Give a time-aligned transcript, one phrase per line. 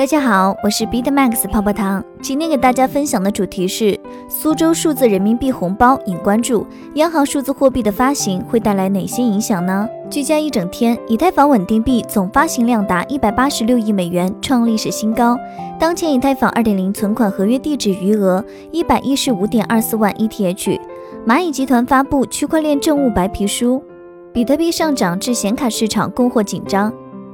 [0.00, 2.02] 大家好，我是 Bitmax 泡泡糖。
[2.22, 9.86] 今天给大家分享的主题是苏州数字人民币红包引关注，央行数字货币的发行会带来哪些影响呢？
[10.08, 15.36] 居家一整天，以太坊稳定币总发行量达一百八十六亿美元，创历史新高。
[15.78, 18.42] 当前以太坊二点零存款合约地址余额
[18.72, 20.80] 一百一十五点二四万 ETH。
[21.26, 23.84] 蚂蚁集团发布区块链政务白皮书。
[24.32, 26.90] 比特币上涨致显卡市场供货紧张。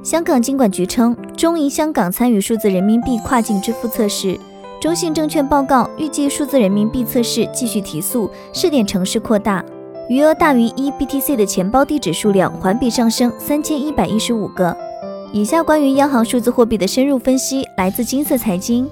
[0.07, 4.39] 香港金管局称，中银香港参与数字人民币跨境支付测试。
[4.79, 9.61] 中信证券报告，预计数字人民币测试继续提速，试点城市扩大。
[10.07, 14.73] 余额大于一 BTC 的钱包地址数量环比上升三千一百一十五个。
[15.33, 18.89] 以下关于央行数字货币的深入分析来自金色财经。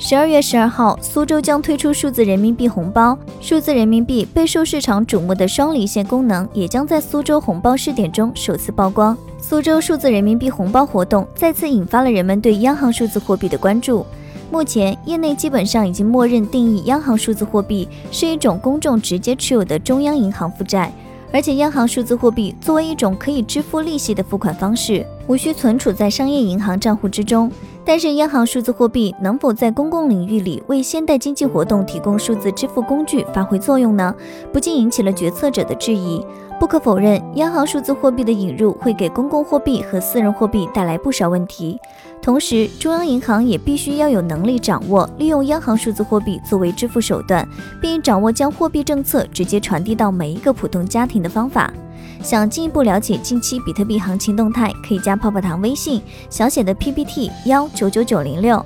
[0.00, 3.18] 十二月十二号，苏州将推出数字人民币红包。
[3.40, 9.18] 数字人民币备受市场瞩目的双离线功能，也将在苏州红包试点中首次曝光。
[9.40, 14.06] 苏州数字人民币红包活动再次引发了人们对央行数字货币的关注。
[14.52, 20.92] 目前，业内基本上已经默认定义央行数字货币是一种公众直接持有的中央银行负债，
[21.32, 27.50] 而且央行数字货币作为一种可以支付利息的付款方式，无需存储在商业银行账户之中。
[27.84, 34.14] 但是，央行数字货币能否在公共领域里为现代经济活动提供数字支付工具发挥作用呢？
[34.52, 36.22] 不禁引起了决策者的质疑。
[36.60, 41.78] 不可否认，央行数字货币的引入会给公共货币和私人货币带来不少问题。
[42.20, 47.48] 同时，中央银行也必须要有能力掌握利用央行数字货币作为支付手段，
[47.80, 51.72] 并掌握将货币政策直接传递到每一个普通家庭的方法。
[52.22, 58.64] 想进一步了解近期比特币行情动态，可以加泡泡糖微信小写的 PPT 幺九九九零六。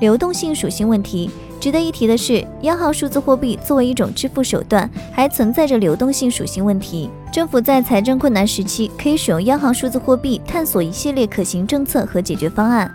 [0.00, 7.08] 流动性属性问题，值得一提的是，央行数字货币作为一种支付手段，还存在着流动性属性问题。
[7.32, 12.92] 政府在财政困难时期，可以使用央行数字货币探索一系列可行政策和解决方案。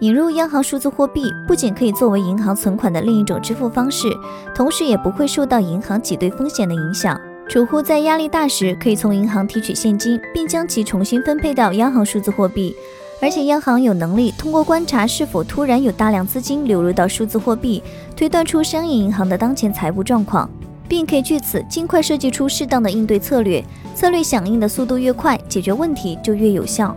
[0.00, 4.08] 引入央行数字货币，不仅可以作为银行存款的另一种支付方式，
[4.54, 7.18] 同时也不会受到银行挤兑风险的影响。
[7.48, 12.74] 储户在压力大时，可以从银行提取现金，并将其重新分配到央行数字货币。
[13.20, 17.82] 而且，央行有能力通过观察是否突然有大量资金流入到数字货币，
[18.16, 20.48] 推断出商业银行的当前财务状况，
[20.88, 23.62] 并可以据此尽快设计出适当的应对策略。
[23.94, 26.96] 策略响应的速度越快，解决问题就越有效。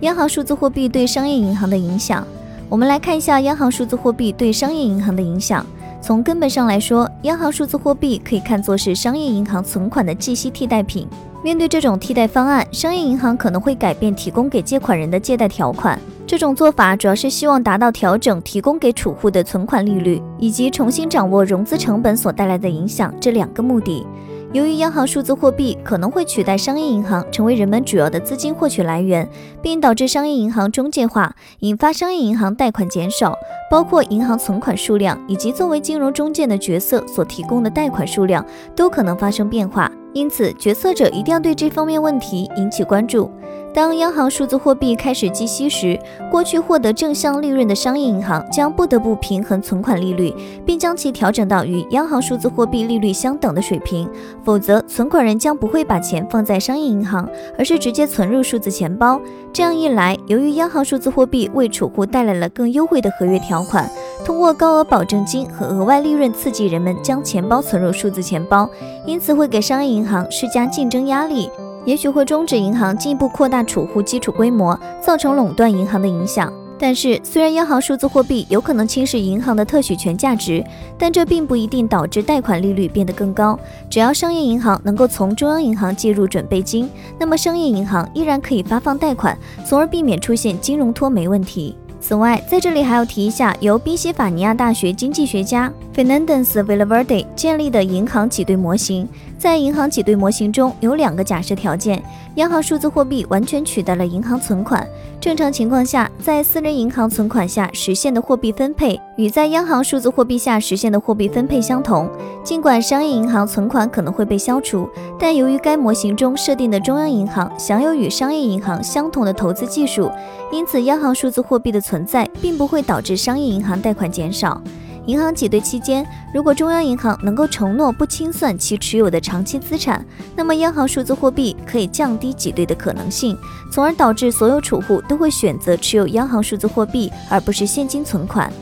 [0.00, 2.26] 央行数字货币对商业银行的影响，
[2.68, 5.64] 我们来看一下央行数字货币对商业银行的影响。
[6.02, 11.06] 从根本上来说，央行数字货币可以看作是商业银行存款的计息替代品。
[11.44, 15.96] 面对这种替代方案，商业银行可能会改变提供给借款人的借贷条款。
[16.26, 24.04] 这种做法主要是希望达到调整提供给储户的存款利率，以及重新掌握融资成本所带来的影响这两个目的。
[24.52, 29.26] 由于央行数字货币可能会取代商业银行成为人们主要的资金获取来源，
[29.62, 33.34] 并导致商业银行中介化，引发商业银行贷款减少，
[33.70, 38.44] 包括银行存款数量以及作为金融中介的角色所提供的贷款数量
[38.76, 39.90] 都可能发生变化。
[40.12, 43.30] 因此，决策者一定要对这方面问题引起关注。
[43.74, 45.98] 当央行数字货币开始计息时，
[46.30, 50.34] 过去获得正向利润的商业银行将不得不平衡存款利率，
[50.66, 54.06] 并将其调整到与央行数字货币利率相等的水平。
[54.44, 59.18] 否则，存款人将不会把钱放在商业银行，而是直接存入数字钱包。
[59.54, 63.90] 这样一来，由于央行数字货币为储户带来了更优惠的合约条款，
[64.22, 68.68] 通过高额保证金和额外利润刺激人们将钱包存入数字钱包，
[69.06, 71.48] 因此会给商业银行施加竞争压力。
[71.84, 76.52] 也许会终止银行进一步扩大储户基础规模，造成垄断银行的影响。
[76.78, 80.64] 但是，虽然央行数字货币有可能侵蚀银行的特许权价值，
[80.98, 83.56] 但这并不一定导致贷款利率变得更高。
[83.88, 91.76] 只要商业银行能够从中央银行借入准备金，那么商业银行依然可以发放贷款，从而避免出现金融脱媒问题。
[92.00, 99.06] 此外，在这里还要提一下，由宾夕法尼亚大学经济学家 Fernandez Villaverde 建立的银行挤兑模型。
[99.36, 102.02] 在银行挤兑模型中有两个假设条件：
[102.36, 104.86] 央行数字货币完全取代了银行存款。
[105.20, 112.08] 正常情况下，在私人银行存款下实现的货币分配与在央行数字货币下实现的货币分配相同。
[112.42, 114.88] 尽管商业银行存款可能会被消除，
[115.18, 120.10] 但由于该模型中设定的中央银行享有与商业银行相同的投资技术，
[120.52, 124.58] 因此央行数字货币的存在并不会导致商业银行贷款减少。
[125.06, 130.04] 银行挤兑期间，如果中央银行能够承诺不清算其持有的长期资产，
[130.36, 133.36] 那么央行数字货币可以降低挤兑的可能性，
[133.72, 138.52] 从而导致所有储户都会选择持有央行数字货币而不是现金存款。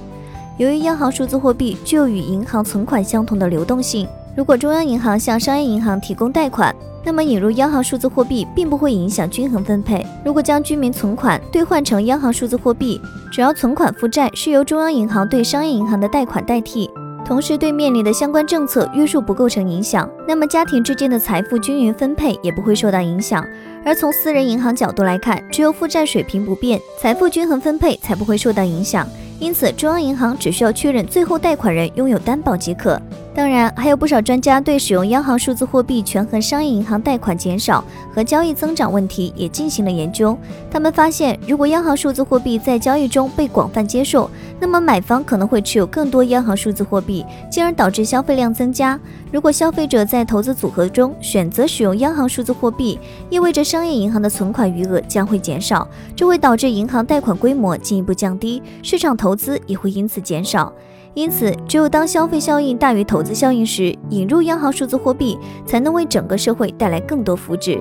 [0.57, 6.75] 由于央行数字货币具有与银行存款相同的流动性，如果中央银行向商业银行提供贷款，
[7.05, 10.05] 那么引入央行数字货币并不会影响均衡分配。
[10.25, 13.01] 如果将居民存款兑换成央行数字货币，
[13.31, 16.91] 只要存款负债是由中央银行对商业银行的贷款代替。
[17.25, 23.47] 同时，对面临的相关政策约束不构成影响，那么家庭之间的财富均匀分配也不会受到影响。
[23.85, 29.07] 而从私人银行角度来看，只有负债水平不变，财富均衡分配才不会受到影响。
[29.41, 33.01] 因此，中央银行只需要确认最后贷款人拥有担保即可。
[33.35, 37.83] 当然，还有不少专家对使用央行数字货币权衡商业银行贷款减少
[38.13, 40.37] 和交易增长问题也进行了研究。
[40.71, 49.01] 他们发现，如果央行数字货币在交易中被广泛接受，那么买方可能会持有更多央行数字货币，进而导致消费量增加。
[49.33, 52.99] 如果消费者在投资组合中选择使用央行数字货币，
[53.31, 60.71] 意味着商业银行的存款余额将会减少，这会导致银行贷款规模进一步降低，市场投资也会因此减少。
[61.15, 65.37] 因此，只有当消费效应大于投资效应时，引入央行数字货币
[65.67, 67.81] 才能为整个社会带来更多福祉。